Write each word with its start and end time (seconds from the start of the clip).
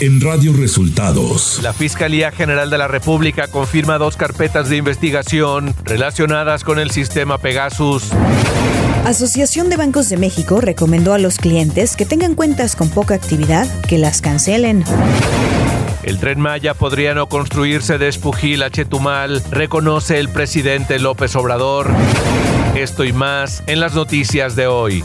en 0.00 0.20
Radio 0.22 0.54
Resultados. 0.54 1.60
La 1.62 1.74
Fiscalía 1.74 2.32
General 2.32 2.70
de 2.70 2.78
la 2.78 2.88
República 2.88 3.48
confirma 3.48 3.98
dos 3.98 4.16
carpetas 4.16 4.70
de 4.70 4.78
investigación 4.78 5.74
relacionadas 5.84 6.64
con 6.64 6.78
el 6.78 6.90
sistema 6.90 7.36
Pegasus. 7.36 8.04
Asociación 9.04 9.68
de 9.68 9.76
Bancos 9.76 10.08
de 10.08 10.16
México 10.16 10.62
recomendó 10.62 11.12
a 11.12 11.18
los 11.18 11.36
clientes 11.36 11.96
que 11.96 12.06
tengan 12.06 12.34
cuentas 12.34 12.76
con 12.76 12.88
poca 12.88 13.14
actividad 13.14 13.68
que 13.82 13.98
las 13.98 14.22
cancelen. 14.22 14.84
El 16.02 16.18
tren 16.18 16.40
Maya 16.40 16.72
podría 16.72 17.12
no 17.12 17.28
construirse 17.28 17.98
de 17.98 18.08
Espujil 18.08 18.62
a 18.62 18.70
Chetumal, 18.70 19.42
reconoce 19.50 20.18
el 20.18 20.30
presidente 20.30 20.98
López 20.98 21.36
Obrador. 21.36 21.90
Esto 22.74 23.04
y 23.04 23.12
más 23.12 23.62
en 23.66 23.80
las 23.80 23.94
noticias 23.94 24.56
de 24.56 24.66
hoy. 24.66 25.04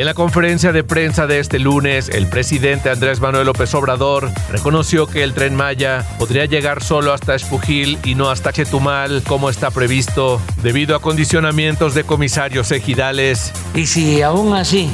En 0.00 0.06
la 0.06 0.14
conferencia 0.14 0.72
de 0.72 0.82
prensa 0.82 1.26
de 1.26 1.40
este 1.40 1.58
lunes, 1.58 2.08
el 2.08 2.26
presidente 2.26 2.88
Andrés 2.88 3.20
Manuel 3.20 3.44
López 3.44 3.74
Obrador 3.74 4.30
reconoció 4.50 5.06
que 5.06 5.22
el 5.22 5.34
tren 5.34 5.54
Maya 5.54 6.06
podría 6.18 6.46
llegar 6.46 6.82
solo 6.82 7.12
hasta 7.12 7.34
Espujil 7.34 7.98
y 8.02 8.14
no 8.14 8.30
hasta 8.30 8.50
Chetumal, 8.50 9.22
como 9.28 9.50
está 9.50 9.70
previsto, 9.70 10.40
debido 10.62 10.96
a 10.96 11.02
condicionamientos 11.02 11.92
de 11.92 12.04
comisarios 12.04 12.70
ejidales. 12.70 13.52
Y 13.74 13.84
si 13.84 14.22
aún 14.22 14.54
así 14.54 14.90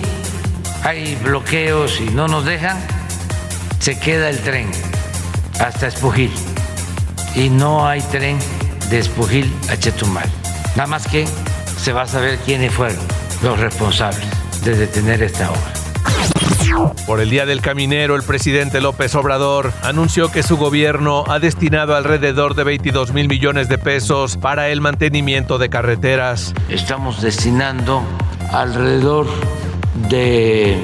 hay 0.83 1.15
bloqueos 1.23 2.01
y 2.01 2.11
no 2.11 2.27
nos 2.27 2.45
dejan, 2.45 2.77
se 3.79 4.01
queda 4.01 4.29
el 4.29 4.41
tren 4.41 4.69
hasta 5.61 5.87
Espujil 5.87 6.33
y 7.37 7.49
no 7.49 7.87
hay 7.87 8.01
tren 8.01 8.41
de 8.91 8.99
Espujil 8.99 9.55
a 9.71 9.77
Chetumal. 9.77 10.29
Nada 10.75 10.89
más 10.89 11.07
que 11.07 11.29
se 11.81 11.93
va 11.93 12.03
a 12.03 12.09
saber 12.09 12.41
quiénes 12.45 12.75
fueron 12.75 12.99
los 13.45 13.57
responsables 13.61 14.36
de 14.67 14.75
detener 14.75 15.23
esta 15.23 15.49
obra. 15.53 15.73
Por 17.07 17.21
el 17.21 17.31
Día 17.31 17.47
del 17.47 17.61
Caminero, 17.61 18.17
el 18.17 18.25
presidente 18.25 18.81
López 18.81 19.15
Obrador 19.15 19.73
anunció 19.85 20.33
que 20.33 20.43
su 20.43 20.57
gobierno 20.57 21.23
ha 21.29 21.39
destinado 21.39 21.95
alrededor 21.95 22.57
de 22.57 22.65
22 22.65 23.13
mil 23.13 23.29
millones 23.29 23.69
de 23.69 23.79
pesos 23.79 24.37
para 24.37 24.69
el 24.71 24.81
mantenimiento 24.81 25.59
de 25.59 25.69
carreteras. 25.69 26.53
Estamos 26.69 27.23
destinando 27.23 28.03
alrededor 28.53 29.29
de 30.09 30.77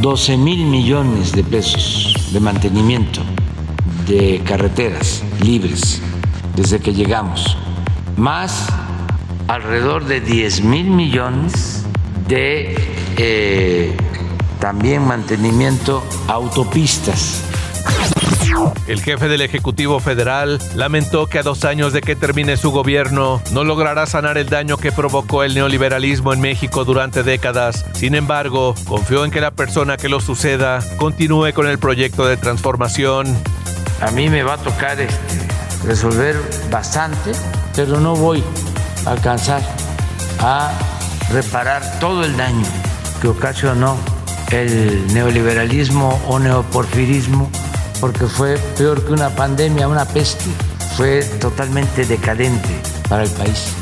12 0.00 0.36
mil 0.36 0.66
millones 0.66 1.30
de 1.30 1.44
pesos 1.44 2.12
de 2.32 2.40
mantenimiento 2.40 3.22
de 4.08 4.42
carreteras 4.44 5.22
libres 5.40 6.02
desde 6.56 6.80
que 6.80 6.92
llegamos, 6.92 7.56
más 8.16 8.66
alrededor 9.46 10.06
de 10.06 10.20
10 10.20 10.62
mil 10.62 10.90
millones 10.90 11.79
de 12.30 12.76
eh, 13.16 13.96
también 14.60 15.04
mantenimiento 15.04 16.02
autopistas. 16.28 17.42
El 18.86 19.02
jefe 19.02 19.28
del 19.28 19.40
Ejecutivo 19.40 19.98
Federal 19.98 20.60
lamentó 20.74 21.26
que 21.26 21.40
a 21.40 21.42
dos 21.42 21.64
años 21.64 21.92
de 21.92 22.00
que 22.00 22.14
termine 22.14 22.56
su 22.56 22.70
gobierno 22.70 23.42
no 23.52 23.64
logrará 23.64 24.06
sanar 24.06 24.38
el 24.38 24.48
daño 24.48 24.76
que 24.76 24.92
provocó 24.92 25.42
el 25.42 25.54
neoliberalismo 25.54 26.32
en 26.32 26.40
México 26.40 26.84
durante 26.84 27.22
décadas. 27.24 27.84
Sin 27.94 28.14
embargo, 28.14 28.74
confió 28.86 29.24
en 29.24 29.32
que 29.32 29.40
la 29.40 29.50
persona 29.50 29.96
que 29.96 30.08
lo 30.08 30.20
suceda 30.20 30.84
continúe 30.98 31.52
con 31.52 31.66
el 31.66 31.78
proyecto 31.78 32.26
de 32.26 32.36
transformación. 32.36 33.36
A 34.00 34.10
mí 34.12 34.28
me 34.28 34.44
va 34.44 34.54
a 34.54 34.58
tocar 34.58 35.00
este, 35.00 35.16
resolver 35.84 36.36
bastante, 36.70 37.32
pero 37.74 37.98
no 37.98 38.14
voy 38.14 38.42
a 39.04 39.10
alcanzar 39.10 39.62
a 40.40 40.72
reparar 41.32 41.98
todo 42.00 42.24
el 42.24 42.36
daño 42.36 42.66
que 43.20 43.28
ocasionó 43.28 43.96
el 44.50 45.12
neoliberalismo 45.14 46.20
o 46.26 46.38
neoporfirismo, 46.38 47.50
porque 48.00 48.26
fue 48.26 48.58
peor 48.76 49.04
que 49.04 49.12
una 49.12 49.30
pandemia, 49.30 49.86
una 49.86 50.04
peste, 50.04 50.50
fue 50.96 51.22
totalmente 51.40 52.04
decadente 52.04 52.68
para 53.08 53.22
el 53.22 53.30
país. 53.30 53.72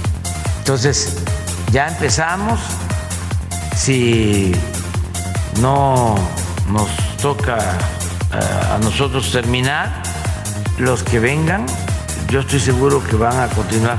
Entonces, 0.59 1.17
ya 1.73 1.89
empezamos, 1.89 2.61
si 3.75 4.53
no 5.61 6.17
nos 6.71 6.89
toca 7.23 7.59
eh, 7.59 8.75
a 8.75 8.79
nosotros 8.79 9.33
terminar, 9.33 10.03
los 10.79 11.03
que 11.03 11.19
vengan, 11.19 11.65
yo 12.29 12.41
estoy 12.41 12.61
seguro 12.61 13.03
que 13.03 13.17
van 13.17 13.39
a 13.41 13.49
continuar 13.49 13.97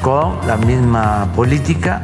con 0.00 0.46
la 0.46 0.56
misma 0.56 1.30
política 1.36 2.02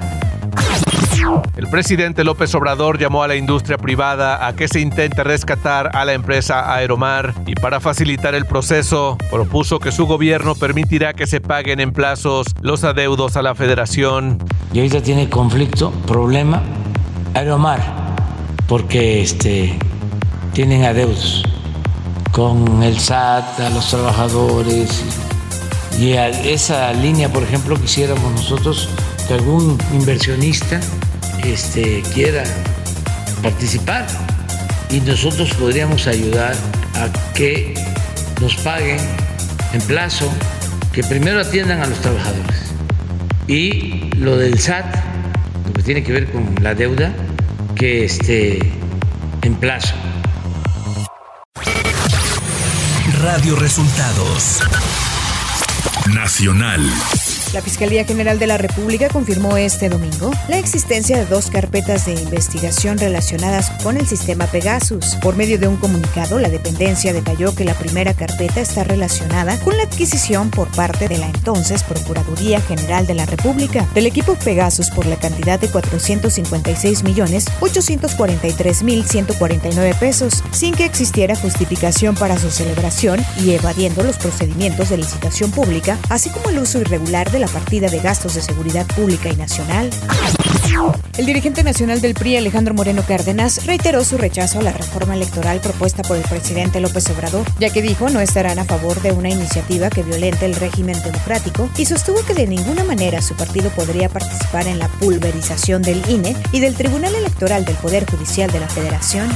el 1.57 1.69
presidente 1.69 2.25
López 2.25 2.55
Obrador 2.55 2.99
llamó 2.99 3.23
a 3.23 3.29
la 3.29 3.37
industria 3.37 3.79
privada 3.79 4.47
a 4.47 4.55
que 4.55 4.69
se 4.69 4.81
intente 4.81 5.23
rescatar 5.23 5.91
a 5.95 6.05
la 6.05 6.13
empresa 6.13 6.75
Aeromar 6.75 7.35
y 7.47 7.55
para 7.55 7.81
facilitar 7.81 8.35
el 8.35 8.47
proceso 8.47 9.17
propuso 9.31 9.79
que 9.79 9.93
su 9.93 10.07
gobierno 10.07 10.55
permitirá 10.55 11.13
que 11.13 11.27
se 11.27 11.41
paguen 11.41 11.81
en 11.81 11.93
plazos 11.93 12.47
los 12.61 12.85
adeudos 12.85 13.37
a 13.37 13.43
la 13.43 13.55
federación. 13.55 14.39
Y 14.73 14.79
ahorita 14.79 15.03
tiene 15.03 15.29
conflicto, 15.29 15.91
problema 16.07 16.63
Aeromar, 17.35 17.81
porque 18.67 19.23
este, 19.23 19.79
tienen 20.53 20.85
adeudos 20.85 21.45
con 22.33 22.83
el 22.83 22.99
SAT, 22.99 23.61
a 23.61 23.71
los 23.71 23.89
trabajadores. 23.89 25.05
Y 25.99 26.15
a 26.15 26.29
esa 26.29 26.93
línea, 26.95 27.31
por 27.31 27.43
ejemplo, 27.43 27.77
quisiéramos 27.77 28.33
nosotros 28.33 28.89
que 29.27 29.35
algún 29.35 29.79
inversionista 29.93 30.81
este, 31.45 32.03
quiera 32.15 32.45
participar 33.43 34.07
y 34.91 35.01
nosotros 35.01 35.53
podríamos 35.55 36.07
ayudar 36.07 36.55
a 36.95 37.09
que 37.35 37.75
nos 38.41 38.55
paguen 38.57 38.99
en 39.73 39.81
plazo, 39.83 40.31
que 40.93 41.03
primero 41.03 41.41
atiendan 41.41 41.81
a 41.81 41.87
los 41.87 41.99
trabajadores. 42.01 42.73
Y 43.47 44.11
lo 44.17 44.37
del 44.37 44.59
SAT, 44.59 44.95
lo 45.67 45.73
que 45.73 45.83
tiene 45.83 46.03
que 46.03 46.13
ver 46.13 46.31
con 46.31 46.55
la 46.61 46.75
deuda, 46.75 47.13
que 47.75 48.05
esté 48.05 48.59
en 49.43 49.55
plazo. 49.57 49.95
Radio 53.23 53.57
Resultados 53.57 54.61
Nacional. 56.13 56.83
La 57.53 57.61
Fiscalía 57.61 58.07
General 58.07 58.39
de 58.39 58.47
la 58.47 58.57
República 58.57 59.11
confirmó 59.11 59.59
este 59.59 59.91
domingo 59.91 60.31
la 60.49 60.57
existencia 60.57 61.19
de 61.19 61.27
dos 61.27 61.51
carpetas 61.51 62.07
de 62.07 62.15
investigación 62.15 62.97
relacionadas 62.97 63.71
con 63.83 63.99
el 63.99 64.07
sistema 64.07 64.47
Pegasus. 64.47 65.17
Por 65.17 65.37
medio 65.37 65.59
de 65.59 65.69
un 65.69 65.77
comunicado, 65.77 66.39
la 66.39 66.49
dependencia 66.49 67.13
detalló 67.13 67.55
que 67.55 67.67
la 67.67 67.75
primera 67.75 68.15
carpeta 68.15 68.63
está 68.63 68.85
relacionada 68.85 69.59
con 69.61 69.77
la 69.77 69.83
adquisición 69.83 70.51
por 70.51 70.69
parte 70.69 71.09
de 71.09 71.19
la 71.19 71.27
entonces 71.27 71.83
Procuraduría 71.83 72.59
General 72.63 73.07
de 73.07 73.15
la 73.15 73.27
República 73.27 73.87
del 73.93 74.07
equipo 74.07 74.35
Pegasus 74.37 74.89
por 74.89 75.05
la 75.05 75.17
cantidad 75.17 75.61
de 75.61 75.69
456 75.69 77.03
millones 77.03 77.45
843 77.61 78.83
mil 78.83 79.05
149 79.05 79.95
pesos, 80.01 80.43
sin 80.53 80.75
que 80.75 80.87
existiera 80.87 81.37
justificación 81.37 82.15
para 82.15 82.39
su 82.39 82.51
celebración 82.51 83.21
y 83.45 83.51
evadiendo 83.51 84.03
los 84.03 84.17
procedimientos 84.17 84.89
de 84.89 84.97
licitación 84.97 85.51
pública, 85.51 85.99
así 86.09 86.31
como 86.31 86.49
el 86.49 86.59
uso 86.59 86.81
irregular 86.81 87.31
de 87.31 87.42
la 87.43 87.49
partida 87.49 87.89
de 87.89 87.99
gastos 87.99 88.37
de 88.37 88.41
seguridad 88.41 88.87
pública 88.87 89.29
y 89.29 89.35
nacional. 89.35 89.91
El 91.19 91.27
dirigente 91.27 91.65
nacional 91.65 92.01
del 92.01 92.15
PRI, 92.15 92.37
Alejandro 92.37 92.73
Moreno 92.73 93.03
Cárdenas, 93.03 93.67
reiteró 93.67 94.05
su 94.05 94.17
rechazo 94.17 94.61
a 94.61 94.63
la 94.63 94.73
reforma 94.73 95.15
electoral 95.15 95.59
propuesta 95.61 96.05
por 96.05 96.17
el 96.17 96.23
presidente 96.23 96.79
López 96.79 97.11
Obrador, 97.11 97.45
ya 97.59 97.71
que 97.71 97.83
dijo 97.83 98.09
no 98.11 98.21
estarán 98.21 98.61
a 98.61 98.65
favor 98.65 99.03
de 99.03 99.11
una 99.11 99.29
iniciativa 99.29 99.91
que 99.91 100.05
violente 100.05 100.47
el 100.47 100.55
régimen 100.55 101.03
democrático 101.03 101.69
y 101.77 101.85
sostuvo 101.85 102.25
que 102.25 102.35
de 102.35 102.47
ninguna 102.47 102.85
manera 102.85 103.21
su 103.21 103.35
partido 103.35 103.71
podría 103.71 104.09
participar 104.09 104.69
en 104.69 104.79
la 104.79 104.87
pulverización 104.87 105.83
del 105.83 106.01
INE 106.09 106.37
y 106.53 106.61
del 106.61 106.77
Tribunal 106.77 107.13
Electoral 107.17 107.65
del 107.65 107.77
Poder 107.77 108.09
Judicial 108.09 108.53
de 108.53 108.61
la 108.61 108.69
Federación. 108.69 109.29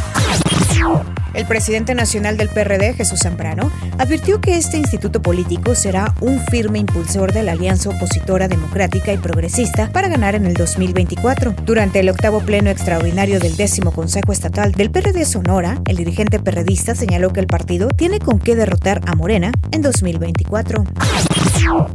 El 1.37 1.45
presidente 1.45 1.95
nacional 1.95 2.39
del 2.39 2.49
PRD, 2.49 2.95
Jesús 2.95 3.21
Zambrano, 3.21 3.71
advirtió 3.99 4.41
que 4.41 4.57
este 4.57 4.79
instituto 4.79 5.21
político 5.21 5.75
será 5.75 6.15
un 6.23 6.41
firme 6.41 6.79
impulsor 6.79 7.35
de 7.35 7.43
la 7.43 7.53
alianza 7.53 7.91
opositora 7.91 8.49
democrática 8.49 9.13
y 9.13 9.19
progresista 9.19 9.91
para 9.93 10.09
ganar 10.09 10.35
en 10.35 10.47
el 10.47 10.55
2024. 10.55 11.55
Durante 11.67 12.01
el 12.01 12.09
octavo 12.09 12.41
pleno 12.41 12.71
extraordinario 12.71 13.39
del 13.39 13.55
décimo 13.55 13.93
Consejo 13.93 14.33
Estatal 14.33 14.73
del 14.73 14.91
PRD 14.91 15.27
Sonora, 15.27 15.79
el 15.87 15.97
dirigente 15.97 16.41
perredista 16.41 16.95
señaló 16.95 17.35
que 17.35 17.41
el 17.41 17.47
partido 17.47 17.89
tiene 17.89 18.19
con 18.19 18.39
qué 18.39 18.57
derrotar 18.57 19.03
a 19.05 19.15
Morena 19.15 19.53
en 19.73 19.83
2024. 19.83 20.85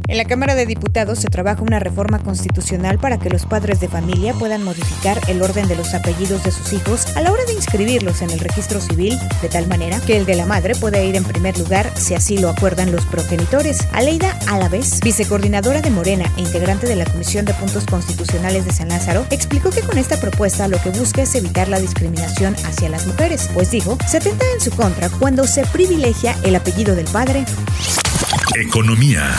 En 0.08 0.18
la 0.18 0.24
Cámara 0.24 0.54
de 0.54 0.66
Diputados 0.66 1.18
se 1.18 1.28
trabaja 1.28 1.62
una 1.62 1.78
reforma 1.78 2.18
constitucional 2.18 2.98
para 2.98 3.18
que 3.18 3.30
los 3.30 3.46
padres 3.46 3.80
de 3.80 3.88
familia 3.88 4.34
puedan 4.34 4.62
modificar 4.62 5.18
el 5.28 5.42
orden 5.42 5.68
de 5.68 5.76
los 5.76 5.94
apellidos 5.94 6.42
de 6.44 6.50
sus 6.50 6.72
hijos 6.72 7.16
a 7.16 7.22
la 7.22 7.32
hora 7.32 7.44
de 7.46 7.54
inscribirlos 7.54 8.22
en 8.22 8.30
el 8.30 8.38
registro 8.38 8.80
civil, 8.80 9.18
de 9.40 9.48
tal 9.48 9.66
manera 9.68 10.00
que 10.00 10.16
el 10.16 10.26
de 10.26 10.36
la 10.36 10.46
madre 10.46 10.74
pueda 10.74 11.02
ir 11.02 11.16
en 11.16 11.24
primer 11.24 11.58
lugar 11.58 11.90
si 11.94 12.14
así 12.14 12.38
lo 12.38 12.50
acuerdan 12.50 12.92
los 12.92 13.04
progenitores. 13.06 13.86
Aleida 13.92 14.38
Alavés, 14.48 15.00
vicecoordinadora 15.02 15.80
de 15.80 15.90
Morena 15.90 16.30
e 16.36 16.42
integrante 16.42 16.86
de 16.86 16.96
la 16.96 17.06
Comisión 17.06 17.44
de 17.44 17.54
Puntos 17.54 17.84
Constitucionales 17.86 18.64
de 18.64 18.72
San 18.72 18.88
Lázaro, 18.88 19.26
explicó 19.30 19.70
que 19.70 19.80
con 19.82 19.98
esta 19.98 20.20
propuesta 20.20 20.68
lo 20.68 20.80
que 20.82 20.90
busca 20.90 21.22
es 21.22 21.34
evitar 21.34 21.68
la 21.68 21.80
discriminación 21.80 22.54
hacia 22.66 22.88
las 22.88 23.06
mujeres, 23.06 23.48
pues 23.54 23.70
dijo, 23.70 23.96
se 24.06 24.18
atenta 24.18 24.44
en 24.54 24.60
su 24.60 24.70
contra 24.70 25.08
cuando 25.08 25.46
se 25.46 25.64
privilegia 25.66 26.36
el 26.44 26.54
apellido 26.56 26.94
del 26.94 27.06
padre. 27.06 27.44
Economía. 28.54 29.34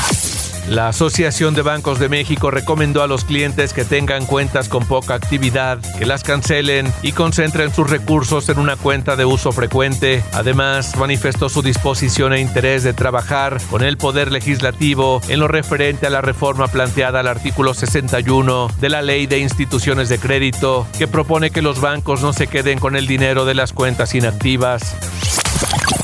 La 0.68 0.88
Asociación 0.88 1.54
de 1.54 1.62
Bancos 1.62 2.00
de 2.00 2.10
México 2.10 2.50
recomendó 2.50 3.04
a 3.04 3.08
los 3.08 3.26
clientes 3.26 3.74
que 3.74 3.84
tengan 3.84 4.26
cuentas 4.26 4.70
con 4.70 4.86
poca 4.86 5.14
actividad 5.14 5.80
que 5.98 6.06
las 6.06 6.24
cancelen 6.24 6.92
y 7.02 7.12
concentren 7.12 7.74
sus 7.74 7.90
recursos 7.90 8.48
en 8.50 8.60
una 8.60 8.76
cuenta 8.76 9.16
de 9.16 9.26
uso 9.26 9.52
frecuente. 9.52 10.24
Además, 10.32 10.96
manifestó 10.96 11.50
su 11.50 11.62
disposición 11.62 12.34
e 12.34 12.40
interés 12.40 12.84
de 12.84 12.94
trabajar 12.94 13.62
con 13.70 13.84
el 13.84 13.98
Poder 13.98 14.32
Legislativo 14.32 15.22
en 15.28 15.42
lo 15.42 15.48
referente 15.48 16.08
a 16.08 16.10
la 16.10 16.22
reforma 16.22 16.68
planteada 16.68 17.20
al 17.20 17.28
artículo 17.28 17.74
61 17.74 18.70
de 18.80 18.90
la 18.90 19.02
Ley 19.02 19.28
de 19.28 19.40
Instituciones 19.40 20.08
de 20.10 20.18
Crédito, 20.18 20.88
que 20.98 21.08
propone 21.08 21.52
que 21.52 21.62
los 21.62 21.82
bancos 21.82 22.22
no 22.22 22.32
se 22.32 22.48
queden 22.48 22.80
con 22.80 22.96
el 22.96 23.06
dinero 23.06 23.46
de 23.46 23.54
las 23.54 23.74
cuentas 23.74 24.16
inactivas. 24.16 24.96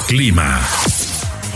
Clima. 0.08 0.60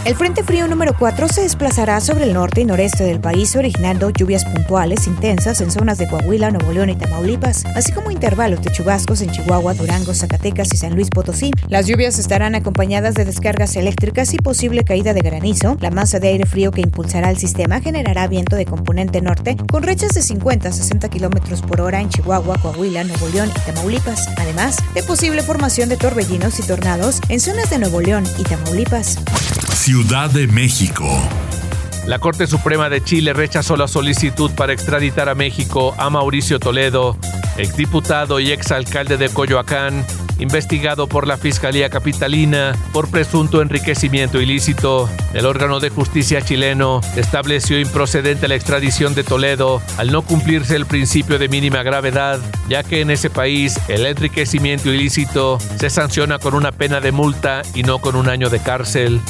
El 0.05 0.17
Frente 0.17 0.43
Frío 0.43 0.67
número 0.67 0.93
4 0.99 1.29
se 1.29 1.43
desplazará 1.43 2.01
sobre 2.01 2.25
el 2.25 2.33
norte 2.33 2.59
y 2.59 2.65
noreste 2.65 3.05
del 3.05 3.21
país, 3.21 3.55
originando 3.55 4.09
lluvias 4.09 4.43
puntuales 4.43 5.07
intensas 5.07 5.61
en 5.61 5.71
zonas 5.71 5.97
de 5.97 6.09
Coahuila, 6.09 6.51
Nuevo 6.51 6.73
León 6.73 6.89
y 6.89 6.97
Tamaulipas, 6.97 7.63
así 7.73 7.93
como 7.93 8.11
intervalos 8.11 8.61
de 8.61 8.69
chubascos 8.69 9.21
en 9.21 9.31
Chihuahua, 9.31 9.73
Durango, 9.75 10.13
Zacatecas 10.13 10.73
y 10.73 10.77
San 10.77 10.95
Luis 10.95 11.09
Potosí. 11.09 11.51
Las 11.69 11.87
lluvias 11.87 12.19
estarán 12.19 12.53
acompañadas 12.53 13.15
de 13.15 13.23
descargas 13.23 13.77
eléctricas 13.77 14.33
y 14.33 14.37
posible 14.39 14.83
caída 14.83 15.13
de 15.13 15.21
granizo. 15.21 15.77
La 15.79 15.89
masa 15.89 16.19
de 16.19 16.27
aire 16.27 16.45
frío 16.45 16.71
que 16.71 16.81
impulsará 16.81 17.29
el 17.29 17.37
sistema 17.37 17.79
generará 17.79 18.27
viento 18.27 18.57
de 18.57 18.65
componente 18.65 19.21
norte 19.21 19.55
con 19.71 19.83
rechas 19.83 20.11
de 20.11 20.21
50 20.21 20.67
a 20.67 20.73
60 20.73 21.07
kilómetros 21.07 21.61
por 21.61 21.79
hora 21.79 22.01
en 22.01 22.09
Chihuahua, 22.09 22.57
Coahuila, 22.61 23.05
Nuevo 23.05 23.29
León 23.29 23.49
y 23.55 23.71
Tamaulipas, 23.71 24.27
además 24.35 24.79
de 24.95 25.03
posible 25.03 25.43
formación 25.43 25.87
de 25.87 25.95
torbellinos 25.95 26.59
y 26.59 26.63
tornados 26.63 27.21
en 27.29 27.39
zonas 27.39 27.69
de 27.69 27.77
Nuevo 27.79 28.01
León 28.01 28.25
y 28.37 28.43
Tamaulipas. 28.43 29.17
Ciudad 29.73 30.29
de 30.29 30.47
México. 30.47 31.05
La 32.07 32.19
Corte 32.19 32.47
Suprema 32.47 32.89
de 32.89 33.03
Chile 33.03 33.33
rechazó 33.33 33.75
la 33.75 33.87
solicitud 33.87 34.51
para 34.51 34.71
extraditar 34.71 35.27
a 35.27 35.35
México 35.35 35.93
a 35.97 36.09
Mauricio 36.09 36.59
Toledo, 36.59 37.17
exdiputado 37.57 38.39
y 38.39 38.51
exalcalde 38.51 39.17
de 39.17 39.29
Coyoacán, 39.29 40.05
investigado 40.39 41.07
por 41.07 41.27
la 41.27 41.37
Fiscalía 41.37 41.89
Capitalina 41.89 42.75
por 42.91 43.09
presunto 43.09 43.61
enriquecimiento 43.61 44.41
ilícito. 44.41 45.09
El 45.33 45.45
órgano 45.45 45.79
de 45.79 45.89
justicia 45.89 46.41
chileno 46.41 47.01
estableció 47.15 47.79
improcedente 47.79 48.47
la 48.47 48.55
extradición 48.55 49.15
de 49.15 49.23
Toledo 49.23 49.81
al 49.97 50.11
no 50.11 50.21
cumplirse 50.21 50.75
el 50.75 50.85
principio 50.85 51.39
de 51.39 51.49
mínima 51.49 51.83
gravedad, 51.83 52.39
ya 52.69 52.83
que 52.83 53.01
en 53.01 53.11
ese 53.11 53.29
país 53.29 53.79
el 53.87 54.05
enriquecimiento 54.05 54.91
ilícito 54.91 55.57
se 55.79 55.89
sanciona 55.89 56.39
con 56.39 56.53
una 56.53 56.71
pena 56.71 56.99
de 56.99 57.11
multa 57.11 57.61
y 57.73 57.83
no 57.83 57.99
con 57.99 58.15
un 58.15 58.29
año 58.29 58.49
de 58.49 58.59
cárcel. 58.59 59.21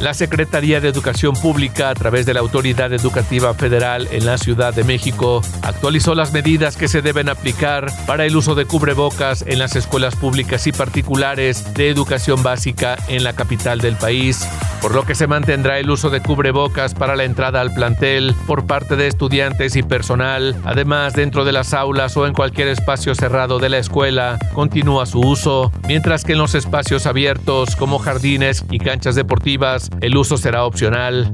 La 0.00 0.14
Secretaría 0.14 0.80
de 0.80 0.88
Educación 0.88 1.34
Pública, 1.34 1.90
a 1.90 1.94
través 1.94 2.26
de 2.26 2.34
la 2.34 2.40
Autoridad 2.40 2.92
Educativa 2.92 3.54
Federal 3.54 4.06
en 4.12 4.26
la 4.26 4.38
Ciudad 4.38 4.74
de 4.74 4.84
México, 4.84 5.42
actualizó 5.62 6.14
las 6.14 6.32
medidas 6.32 6.76
que 6.76 6.88
se 6.88 7.02
deben 7.02 7.28
aplicar 7.28 7.90
para 8.06 8.24
el 8.26 8.36
uso 8.36 8.54
de 8.54 8.66
cubrebocas 8.66 9.42
en 9.46 9.58
las 9.58 9.74
escuelas 9.74 10.14
públicas 10.16 10.66
y 10.66 10.72
particulares 10.72 11.74
de 11.74 11.88
educación 11.88 12.42
básica 12.42 12.96
en 13.08 13.24
la 13.24 13.32
capital 13.32 13.80
del 13.80 13.96
país, 13.96 14.46
por 14.82 14.94
lo 14.94 15.04
que 15.04 15.14
se 15.14 15.26
mantendrá 15.26 15.78
el 15.78 15.90
uso 15.90 16.10
de 16.10 16.20
cubrebocas 16.20 16.94
para 16.94 17.16
la 17.16 17.24
entrada 17.24 17.60
al 17.60 17.72
plantel 17.72 18.34
por 18.46 18.66
parte 18.66 18.96
de 18.96 19.06
estudiantes 19.06 19.76
y 19.76 19.82
personal. 19.82 20.54
Además, 20.64 21.14
dentro 21.14 21.44
de 21.44 21.52
las 21.52 21.74
aulas 21.74 22.16
o 22.16 22.26
en 22.26 22.34
cualquier 22.34 22.68
espacio 22.68 23.14
cerrado 23.14 23.58
de 23.58 23.70
la 23.70 23.78
escuela, 23.78 24.38
continúa 24.52 25.06
su 25.06 25.20
uso, 25.20 25.72
mientras 25.88 26.24
que 26.24 26.32
en 26.32 26.38
los 26.38 26.54
espacios 26.54 27.06
abiertos 27.06 27.76
como 27.76 27.98
jardines 27.98 28.64
y 28.70 28.78
canchas 28.78 29.14
deportivas, 29.14 29.55
el 30.00 30.16
uso 30.16 30.36
será 30.36 30.64
opcional. 30.64 31.30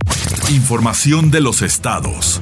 Información 0.51 1.31
de 1.31 1.41
los 1.41 1.63
estados. 1.63 2.41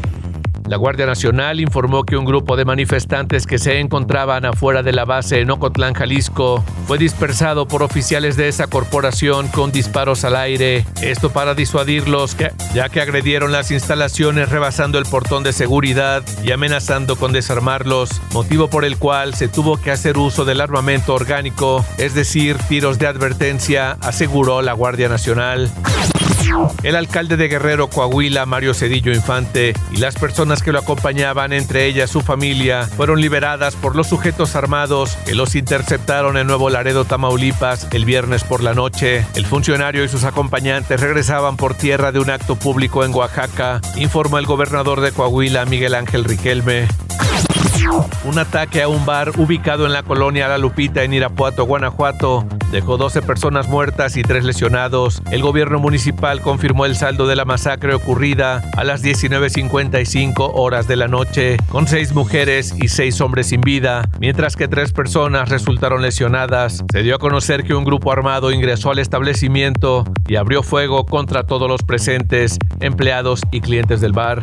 La 0.70 0.76
Guardia 0.76 1.04
Nacional 1.04 1.58
informó 1.58 2.04
que 2.04 2.16
un 2.16 2.24
grupo 2.24 2.54
de 2.54 2.64
manifestantes 2.64 3.44
que 3.44 3.58
se 3.58 3.80
encontraban 3.80 4.44
afuera 4.44 4.84
de 4.84 4.92
la 4.92 5.04
base 5.04 5.40
en 5.40 5.50
Ocotlán, 5.50 5.94
Jalisco, 5.94 6.62
fue 6.86 6.96
dispersado 6.96 7.66
por 7.66 7.82
oficiales 7.82 8.36
de 8.36 8.46
esa 8.46 8.68
corporación 8.68 9.48
con 9.48 9.72
disparos 9.72 10.22
al 10.24 10.36
aire. 10.36 10.86
Esto 11.02 11.30
para 11.30 11.56
disuadirlos, 11.56 12.36
ya 12.72 12.88
que 12.88 13.00
agredieron 13.00 13.50
las 13.50 13.72
instalaciones 13.72 14.48
rebasando 14.48 15.00
el 15.00 15.06
portón 15.06 15.42
de 15.42 15.52
seguridad 15.52 16.22
y 16.44 16.52
amenazando 16.52 17.16
con 17.16 17.32
desarmarlos, 17.32 18.22
motivo 18.32 18.70
por 18.70 18.84
el 18.84 18.96
cual 18.96 19.34
se 19.34 19.48
tuvo 19.48 19.76
que 19.76 19.90
hacer 19.90 20.18
uso 20.18 20.44
del 20.44 20.60
armamento 20.60 21.14
orgánico, 21.14 21.84
es 21.98 22.14
decir, 22.14 22.56
tiros 22.68 23.00
de 23.00 23.08
advertencia, 23.08 23.98
aseguró 24.02 24.62
la 24.62 24.74
Guardia 24.74 25.08
Nacional. 25.08 25.68
El 26.82 26.96
alcalde 26.96 27.36
de 27.36 27.48
Guerrero, 27.48 27.88
Coahuila, 27.88 28.46
Mario 28.46 28.74
Cedillo 28.74 29.12
Infante, 29.12 29.74
y 29.92 29.96
las 29.98 30.14
personas 30.16 30.62
que 30.62 30.72
lo 30.72 30.78
acompañaban, 30.78 31.52
entre 31.52 31.86
ellas 31.86 32.10
su 32.10 32.20
familia, 32.20 32.86
fueron 32.86 33.20
liberadas 33.20 33.76
por 33.76 33.96
los 33.96 34.08
sujetos 34.08 34.56
armados 34.56 35.16
que 35.26 35.34
los 35.34 35.54
interceptaron 35.54 36.36
en 36.36 36.46
Nuevo 36.46 36.70
Laredo, 36.70 37.04
Tamaulipas, 37.04 37.88
el 37.92 38.04
viernes 38.04 38.44
por 38.44 38.62
la 38.62 38.74
noche. 38.74 39.26
El 39.34 39.46
funcionario 39.46 40.04
y 40.04 40.08
sus 40.08 40.24
acompañantes 40.24 41.00
regresaban 41.00 41.56
por 41.56 41.74
tierra 41.74 42.12
de 42.12 42.18
un 42.18 42.30
acto 42.30 42.56
público 42.56 43.04
en 43.04 43.14
Oaxaca, 43.14 43.80
informó 43.96 44.38
el 44.38 44.46
gobernador 44.46 45.00
de 45.00 45.12
Coahuila, 45.12 45.64
Miguel 45.66 45.94
Ángel 45.94 46.24
Riquelme. 46.24 46.88
Un 48.24 48.38
ataque 48.38 48.82
a 48.82 48.88
un 48.88 49.04
bar 49.06 49.32
ubicado 49.38 49.86
en 49.86 49.92
la 49.92 50.02
colonia 50.02 50.46
La 50.46 50.58
Lupita 50.58 51.02
en 51.02 51.12
Irapuato, 51.12 51.64
Guanajuato, 51.64 52.46
dejó 52.70 52.96
12 52.96 53.22
personas 53.22 53.68
muertas 53.68 54.16
y 54.16 54.22
3 54.22 54.44
lesionados. 54.44 55.22
El 55.30 55.42
gobierno 55.42 55.78
municipal 55.78 56.40
confirmó 56.40 56.86
el 56.86 56.94
saldo 56.94 57.26
de 57.26 57.36
la 57.36 57.44
masacre 57.44 57.94
ocurrida 57.94 58.62
a 58.76 58.84
las 58.84 59.02
19.55 59.02 60.52
horas 60.54 60.86
de 60.86 60.96
la 60.96 61.08
noche, 61.08 61.56
con 61.68 61.88
6 61.88 62.12
mujeres 62.12 62.74
y 62.80 62.88
6 62.88 63.20
hombres 63.20 63.48
sin 63.48 63.62
vida, 63.62 64.08
mientras 64.20 64.54
que 64.54 64.68
3 64.68 64.92
personas 64.92 65.48
resultaron 65.48 66.02
lesionadas. 66.02 66.84
Se 66.92 67.02
dio 67.02 67.16
a 67.16 67.18
conocer 67.18 67.64
que 67.64 67.74
un 67.74 67.84
grupo 67.84 68.12
armado 68.12 68.52
ingresó 68.52 68.90
al 68.90 68.98
establecimiento 68.98 70.04
y 70.28 70.36
abrió 70.36 70.62
fuego 70.62 71.06
contra 71.06 71.44
todos 71.44 71.68
los 71.68 71.82
presentes, 71.82 72.58
empleados 72.80 73.40
y 73.50 73.60
clientes 73.60 74.00
del 74.00 74.12
bar. 74.12 74.42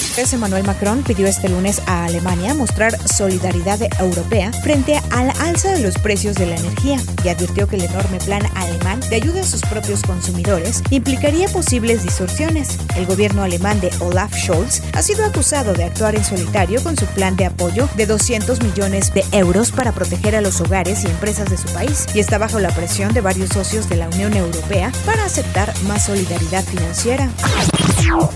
Emmanuel 0.17 0.63
Macron 0.65 1.03
pidió 1.03 1.25
este 1.25 1.49
lunes 1.49 1.81
a 1.87 2.05
Alemania 2.05 2.53
mostrar 2.53 2.95
solidaridad 3.07 3.79
europea 3.99 4.51
frente 4.51 5.01
al 5.09 5.31
alza 5.41 5.71
de 5.71 5.79
los 5.79 5.95
precios 5.95 6.35
de 6.35 6.45
la 6.45 6.55
energía 6.55 6.99
y 7.23 7.29
advirtió 7.29 7.67
que 7.67 7.77
el 7.77 7.85
enorme 7.85 8.19
plan 8.19 8.43
alemán 8.55 8.99
de 9.09 9.15
ayuda 9.15 9.41
a 9.41 9.45
sus 9.45 9.61
propios 9.61 10.03
consumidores 10.03 10.83
implicaría 10.91 11.47
posibles 11.47 12.03
distorsiones. 12.03 12.77
El 12.95 13.07
gobierno 13.07 13.41
alemán 13.41 13.79
de 13.81 13.89
Olaf 13.99 14.33
Scholz 14.35 14.81
ha 14.93 15.01
sido 15.01 15.25
acusado 15.25 15.73
de 15.73 15.85
actuar 15.85 16.15
en 16.15 16.23
solitario 16.23 16.83
con 16.83 16.95
su 16.95 17.05
plan 17.07 17.35
de 17.35 17.45
apoyo 17.45 17.89
de 17.95 18.05
200 18.05 18.61
millones 18.61 19.13
de 19.13 19.25
euros 19.31 19.71
para 19.71 19.91
proteger 19.91 20.35
a 20.35 20.41
los 20.41 20.61
hogares 20.61 21.03
y 21.03 21.07
empresas 21.07 21.49
de 21.49 21.57
su 21.57 21.67
país 21.73 22.05
y 22.13 22.19
está 22.19 22.37
bajo 22.37 22.59
la 22.59 22.69
presión 22.69 23.13
de 23.13 23.21
varios 23.21 23.49
socios 23.49 23.89
de 23.89 23.97
la 23.97 24.07
Unión 24.09 24.35
Europea 24.35 24.91
para 25.05 25.25
aceptar 25.25 25.73
más 25.83 26.05
solidaridad 26.05 26.63
financiera. 26.63 27.29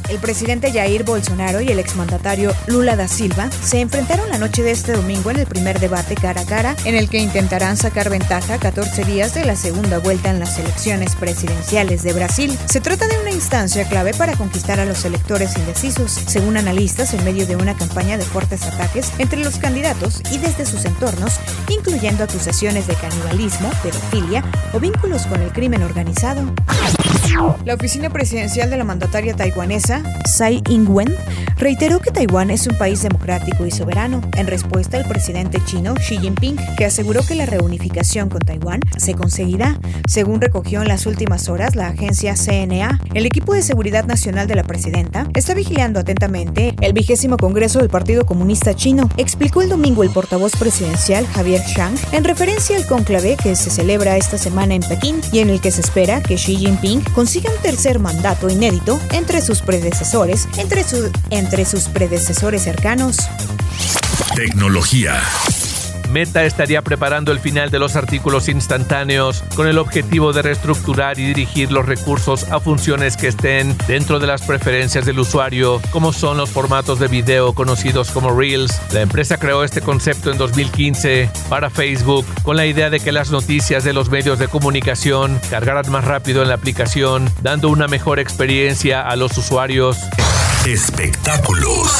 El 0.10 0.20
presidente 0.20 0.72
Jair 0.72 1.04
Bolsonaro 1.04 1.60
y 1.66 1.72
el 1.72 1.80
exmandatario 1.80 2.54
Lula 2.68 2.96
da 2.96 3.08
Silva 3.08 3.50
se 3.52 3.82
enfrentaron 3.82 4.30
la 4.30 4.38
noche 4.38 4.62
de 4.64 4.72
este 4.72 4.94
domingo 4.94 5.32
en 5.32 5.38
el 5.38 5.48
primer 5.48 5.80
debate 5.80 6.16
cara 6.16 6.42
a 6.42 6.46
cara, 6.46 6.76
en 6.86 6.96
el 6.96 7.10
que 7.10 7.18
intentarán 7.18 7.78
sacar 7.78 8.10
ventaja 8.10 8.58
14 8.58 9.04
días 9.04 9.34
de 9.34 9.46
la 9.46 9.56
segunda 9.56 9.98
vuelta 10.00 10.30
en 10.30 10.40
las 10.40 10.60
elecciones 10.60 11.16
presidenciales 11.16 12.04
de 12.04 12.14
Brasil. 12.14 12.58
Se 12.66 12.82
trata 12.82 13.08
de 13.08 13.20
una 13.20 13.32
instancia 13.32 13.88
clave 13.88 14.14
para 14.14 14.34
conquistar 14.34 14.80
a 14.80 14.86
los 14.86 15.06
electores 15.06 15.58
indecisos, 15.58 16.12
según 16.12 16.58
analistas, 16.58 17.14
en 17.14 17.24
medio 17.24 17.48
de 17.48 17.56
una 17.56 17.76
campaña 17.76 18.18
de 18.18 18.26
fuertes 18.26 18.64
ataques 18.64 19.12
entre 19.18 19.40
los 19.40 19.58
candidatos 19.58 20.22
y 20.32 20.38
desde 20.38 20.66
sus 20.66 20.86
entornos, 20.86 21.40
incluyendo 21.70 22.24
acusaciones 22.24 22.88
de 22.88 22.96
canibalismo, 22.96 23.70
pedofilia 23.82 24.44
o 24.74 24.80
vínculos 24.80 25.26
con 25.26 25.42
el 25.42 25.52
crimen 25.52 25.84
organizado. 25.84 26.54
La 27.66 27.74
oficina 27.74 28.10
presidencial 28.10 28.70
de 28.70 28.78
la 28.78 28.84
mandataria 28.84 29.36
taiwanesa, 29.36 30.02
Tsai 30.24 30.62
Ing-wen, 30.70 31.14
reiteró 31.58 32.00
que 32.00 32.12
Taiwán 32.12 32.50
es 32.50 32.68
un 32.68 32.78
país 32.78 33.02
democrático 33.02 33.66
y 33.66 33.72
soberano, 33.72 34.22
en 34.36 34.48
respuesta 34.48 34.98
al 34.98 35.06
presidente 35.06 35.60
chino 35.66 35.96
Xi 35.96 36.18
Jinping, 36.18 36.58
que 36.78 36.86
aseguró 36.86 37.26
que 37.26 37.36
la 37.36 37.46
reunificación 37.46 38.30
con 38.30 38.42
Taiwán 38.42 38.82
se 38.98 39.14
conseguirá, 39.14 39.80
según 40.08 40.42
recogió 40.42 40.82
en 40.82 40.88
las 40.88 41.06
últimas 41.06 41.50
horas 41.50 41.76
la 41.76 41.88
agencia 41.88 42.36
CNA. 42.36 43.00
El 43.14 43.26
equipo 43.26 43.54
de 43.54 43.62
seguridad 43.62 44.06
nacional 44.06 44.48
de 44.48 44.56
la 44.56 44.64
presidenta 44.64 45.28
está 45.34 45.54
vigilando 45.54 46.00
atentamente 46.00 46.76
el 46.82 46.94
vigésimo 46.94 47.38
Congreso 47.38 47.80
del 47.80 47.90
Partido 47.90 48.26
Comunista 48.26 48.74
Chino, 48.76 49.10
explicó 49.18 49.62
el 49.62 49.70
domingo 49.70 50.04
el 50.04 50.10
portavoz 50.10 50.56
presidencial 50.56 51.26
Javier 51.28 51.62
Shang 51.62 51.96
en 52.12 52.24
referencia 52.24 52.78
al 52.78 52.86
conclave 52.86 53.38
que 53.42 53.56
se 53.56 53.70
celebra 53.70 54.18
esta 54.18 54.38
semana 54.38 54.76
en 54.76 54.82
Pekín 54.82 55.22
y 55.32 55.40
en 55.40 55.50
el 55.50 55.62
que 55.62 55.72
se 55.72 55.82
espera 55.82 56.22
que 56.22 56.36
Xi 56.36 56.56
Jinping 56.58 57.02
consiga 57.14 57.52
un 57.52 57.62
tercer 57.62 58.00
mandato 58.00 58.50
inédito 58.50 59.00
entre 59.12 59.42
sus 59.42 59.62
predecesores, 59.62 60.48
entre, 60.58 60.84
entre 61.46 61.64
sus 61.64 61.84
predecesores 61.90 62.64
cercanos. 62.64 63.18
Tecnología. 64.36 65.22
Meta 66.10 66.44
estaría 66.44 66.82
preparando 66.82 67.32
el 67.32 67.40
final 67.40 67.70
de 67.70 67.78
los 67.78 67.96
artículos 67.96 68.50
instantáneos 68.50 69.44
con 69.56 69.68
el 69.68 69.78
objetivo 69.78 70.34
de 70.34 70.42
reestructurar 70.42 71.20
y 71.20 71.28
dirigir 71.28 71.72
los 71.72 71.86
recursos 71.86 72.46
a 72.52 72.60
funciones 72.60 73.16
que 73.16 73.28
estén 73.28 73.78
dentro 73.88 74.20
de 74.20 74.26
las 74.26 74.42
preferencias 74.42 75.06
del 75.06 75.20
usuario, 75.20 75.82
como 75.92 76.14
son 76.14 76.38
los 76.38 76.50
formatos 76.50 77.00
de 77.00 77.10
video 77.10 77.54
conocidos 77.54 78.10
como 78.10 78.32
Reels. 78.32 78.82
La 78.92 79.02
empresa 79.02 79.38
creó 79.38 79.64
este 79.64 79.82
concepto 79.82 80.32
en 80.32 80.38
2015 80.40 81.30
para 81.48 81.70
Facebook 81.70 82.26
con 82.42 82.56
la 82.56 82.66
idea 82.66 82.90
de 82.90 83.00
que 83.00 83.12
las 83.12 83.30
noticias 83.30 83.84
de 83.84 83.94
los 83.94 84.10
medios 84.10 84.40
de 84.40 84.48
comunicación 84.48 85.40
cargaran 85.52 85.92
más 85.92 86.06
rápido 86.06 86.42
en 86.42 86.48
la 86.48 86.56
aplicación, 86.56 87.30
dando 87.44 87.70
una 87.70 87.88
mejor 87.88 88.20
experiencia 88.20 89.02
a 89.02 89.16
los 89.16 89.38
usuarios. 89.38 89.98
Espectáculos. 90.66 91.92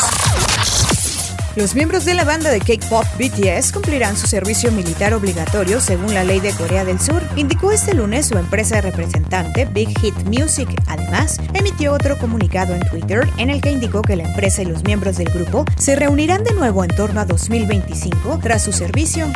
Los 1.56 1.76
miembros 1.76 2.04
de 2.04 2.16
la 2.16 2.24
banda 2.24 2.50
de 2.50 2.60
K-pop 2.60 3.06
BTS 3.20 3.72
cumplirán 3.72 4.18
su 4.18 4.26
servicio 4.26 4.72
militar 4.72 5.14
obligatorio 5.14 5.80
según 5.80 6.16
la 6.16 6.24
ley 6.24 6.40
de 6.40 6.52
Corea 6.52 6.84
del 6.84 7.00
Sur, 7.00 7.22
indicó 7.36 7.72
este 7.72 7.94
lunes 7.94 8.26
su 8.26 8.40
empresa 8.40 8.82
representante 8.82 9.66
Big 9.66 9.96
Hit 10.00 10.16
Music. 10.26 10.68
Además, 10.88 11.38
emitió 11.54 11.94
otro 11.94 12.18
comunicado 12.18 12.74
en 12.74 12.82
Twitter 12.90 13.30
en 13.38 13.52
el 13.52 13.62
que 13.62 13.70
indicó 13.70 14.02
que 14.02 14.16
la 14.16 14.24
empresa 14.24 14.64
y 14.64 14.66
los 14.66 14.84
miembros 14.84 15.18
del 15.18 15.30
grupo 15.30 15.64
se 15.78 15.96
reunirán 15.96 16.44
de 16.44 16.54
nuevo 16.54 16.84
en 16.84 16.90
torno 16.90 17.22
a 17.22 17.26
2025 17.26 18.40
tras 18.42 18.64
su 18.64 18.74
servicio. 18.74 19.28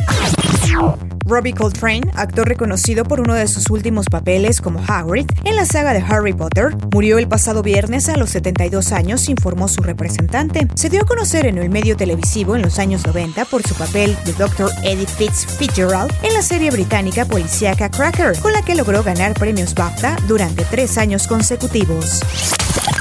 Robbie 1.30 1.54
Coltrane, 1.54 2.02
actor 2.16 2.48
reconocido 2.48 3.04
por 3.04 3.22
uno 3.22 3.36
de 3.36 3.48
sus 3.48 3.70
últimos 3.70 4.08
papeles 4.08 4.62
como 4.62 4.84
Hagrid 4.86 5.28
en 5.46 5.56
la 5.56 5.66
saga 5.66 5.94
de 5.94 6.00
Harry 6.00 6.34
Potter, 6.34 6.76
murió 6.92 7.20
el 7.20 7.28
pasado 7.28 7.62
viernes 7.62 8.10
a 8.10 8.18
los 8.18 8.32
72 8.32 8.92
años, 8.92 9.30
informó 9.30 9.68
su 9.68 9.82
representante. 9.82 10.68
Se 10.74 10.90
dio 10.90 11.02
a 11.02 11.06
conocer 11.06 11.46
en 11.46 11.60
el 11.60 11.70
medio 11.70 11.96
televisivo 11.96 12.56
en 12.56 12.64
los 12.64 12.80
años 12.80 13.06
90 13.06 13.46
por 13.46 13.62
su 13.62 13.76
papel 13.76 14.18
de 14.26 14.34
Dr. 14.34 14.72
Eddie 14.84 15.06
Fitzgerald 15.08 16.12
en 16.24 16.34
la 16.34 16.42
serie 16.42 16.72
británica 16.72 17.26
policíaca 17.26 17.92
Cracker, 17.92 18.38
con 18.40 18.52
la 18.52 18.64
que 18.64 18.76
logró 18.76 19.04
ganar 19.04 19.36
premios 19.36 19.76
BAFTA 19.76 20.18
durante 20.28 20.66
tres 20.66 20.98
años 20.98 21.28
consecutivos. 21.28 22.22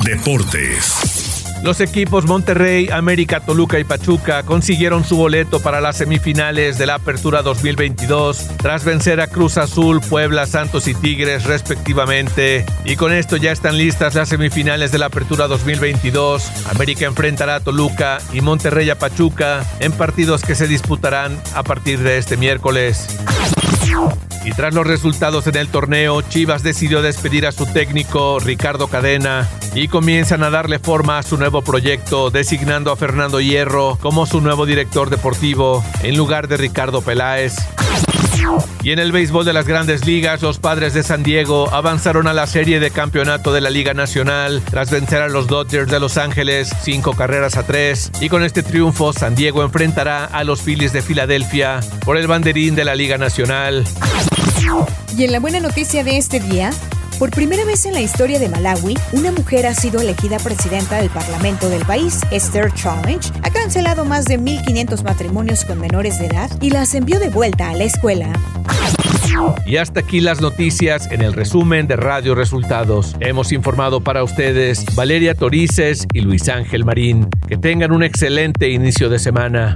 Deportes. 0.05 1.28
Los 1.63 1.81
equipos 1.81 2.25
Monterrey, 2.25 2.89
América, 2.91 3.41
Toluca 3.41 3.81
y 3.81 3.85
Pachuca 3.85 4.45
consiguieron 4.45 5.05
su 5.05 5.17
boleto 5.17 5.61
para 5.61 5.81
las 5.81 5.97
semifinales 5.97 6.79
de 6.79 6.87
la 6.87 6.95
Apertura 6.95 7.43
2022 7.43 8.47
tras 8.59 8.85
vencer 8.85 9.21
a 9.21 9.27
Cruz 9.27 9.59
Azul, 9.59 10.01
Puebla, 10.01 10.47
Santos 10.47 10.87
y 10.87 10.95
Tigres 10.95 11.45
respectivamente. 11.45 12.65
Y 12.85 12.95
con 12.95 13.13
esto 13.13 13.37
ya 13.37 13.51
están 13.51 13.77
listas 13.77 14.15
las 14.15 14.29
semifinales 14.29 14.93
de 14.93 14.99
la 14.99 15.07
Apertura 15.07 15.49
2022. 15.49 16.49
América 16.71 17.07
enfrentará 17.07 17.57
a 17.57 17.61
Toluca 17.61 18.19
y 18.33 18.41
Monterrey 18.41 18.89
a 18.91 18.99
Pachuca 18.99 19.65
en 19.81 19.93
partidos 19.93 20.43
que 20.43 20.55
se 20.55 20.69
disputarán 20.69 21.41
a 21.55 21.65
partir 21.65 21.99
de 21.99 22.19
este 22.19 22.37
miércoles. 22.37 23.19
Y 24.45 24.53
tras 24.53 24.73
los 24.73 24.87
resultados 24.87 25.47
en 25.49 25.57
el 25.57 25.69
torneo, 25.69 26.23
Chivas 26.23 26.63
decidió 26.63 27.03
despedir 27.03 27.47
a 27.47 27.53
su 27.53 27.67
técnico 27.67 28.39
Ricardo 28.39 28.87
Cadena 28.87 29.49
y 29.75 29.89
comienzan 29.89 30.43
a 30.43 30.51
darle 30.51 30.79
forma 30.79 31.19
a 31.19 31.23
su 31.23 31.37
nuevo 31.37 31.63
proyecto, 31.63 32.31
designando 32.31 32.93
a 32.93 32.97
Fernando 32.97 33.41
Hierro 33.41 33.99
como 34.01 34.27
su 34.27 34.41
nuevo 34.41 34.67
director 34.67 35.11
deportivo 35.11 35.85
en 36.03 36.17
lugar 36.17 36.49
de 36.49 36.57
Ricardo 36.57 37.03
Peláez. 37.03 37.57
Y 38.83 38.93
en 38.93 38.99
el 38.99 39.13
béisbol 39.13 39.45
de 39.45 39.53
las 39.53 39.67
grandes 39.67 40.07
ligas, 40.07 40.43
los 40.43 40.59
padres 40.59 40.95
de 40.95 41.03
San 41.03 41.23
Diego 41.23 41.69
avanzaron 41.73 42.27
a 42.29 42.33
la 42.33 42.47
serie 42.47 42.81
de 42.81 42.91
campeonato 42.91 43.53
de 43.53 43.61
la 43.61 43.71
Liga 43.71 43.95
Nacional 43.95 44.63
tras 44.71 44.91
vencer 44.91 45.21
a 45.21 45.29
los 45.29 45.47
Dodgers 45.47 45.91
de 45.91 46.01
Los 46.01 46.17
Ángeles 46.17 46.71
cinco 46.83 47.13
carreras 47.13 47.57
a 47.57 47.65
tres. 47.65 48.11
Y 48.21 48.29
con 48.29 48.45
este 48.45 48.63
triunfo, 48.63 49.13
San 49.13 49.35
Diego 49.35 49.63
enfrentará 49.63 50.25
a 50.25 50.45
los 50.45 50.63
Phillies 50.63 50.93
de 50.93 51.03
Filadelfia 51.03 51.81
por 52.05 52.17
el 52.17 52.27
banderín 52.27 52.75
de 52.75 52.85
la 52.85 52.95
Liga 52.95 53.19
Nacional. 53.19 53.85
Y 55.17 55.25
en 55.25 55.33
la 55.33 55.41
buena 55.41 55.61
noticia 55.61 56.05
de 56.05 56.17
este 56.17 56.41
día, 56.41 56.71
por 57.19 57.31
primera 57.31 57.65
vez 57.65 57.85
en 57.85 57.95
la 57.95 58.01
historia 58.01 58.39
de 58.39 58.49
Malawi, 58.49 58.97
una 59.13 59.33
mujer 59.33 59.67
ha 59.67 59.75
sido 59.75 60.01
elegida 60.01 60.39
presidenta 60.39 60.99
del 61.01 61.11
Parlamento 61.11 61.69
del 61.69 61.85
país. 61.85 62.21
Esther 62.31 62.73
Challenge 62.73 63.31
ha 63.43 63.51
cancelado 63.51 64.05
más 64.05 64.25
de 64.27 64.39
1.500 64.39 65.03
matrimonios 65.03 65.65
con 65.65 65.81
menores 65.81 66.19
de 66.19 66.27
edad 66.27 66.51
y 66.61 66.71
las 66.71 66.95
envió 66.95 67.19
de 67.19 67.29
vuelta 67.29 67.71
a 67.71 67.75
la 67.75 67.85
escuela. 67.85 68.33
Y 69.67 69.77
hasta 69.77 70.01
aquí 70.01 70.21
las 70.21 70.41
noticias 70.41 71.11
en 71.11 71.23
el 71.23 71.33
resumen 71.33 71.87
de 71.87 71.97
Radio 71.97 72.35
Resultados. 72.35 73.17
Hemos 73.21 73.53
informado 73.53 74.01
para 74.01 74.23
ustedes 74.23 74.85
Valeria 74.95 75.35
Torices 75.35 76.07
y 76.13 76.21
Luis 76.21 76.49
Ángel 76.49 76.85
Marín. 76.85 77.29
Que 77.47 77.57
tengan 77.57 77.93
un 77.93 78.03
excelente 78.03 78.71
inicio 78.71 79.09
de 79.09 79.19
semana. 79.19 79.75